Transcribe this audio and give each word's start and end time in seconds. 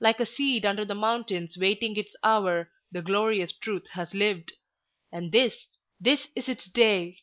Like 0.00 0.20
a 0.20 0.26
seed 0.26 0.66
under 0.66 0.84
the 0.84 0.94
mountains 0.94 1.56
waiting 1.56 1.96
its 1.96 2.14
hour, 2.22 2.70
the 2.90 3.00
glorious 3.00 3.52
Truth 3.52 3.88
has 3.92 4.12
lived; 4.12 4.52
and 5.10 5.32
this—this 5.32 6.28
is 6.36 6.46
its 6.46 6.66
day!" 6.66 7.22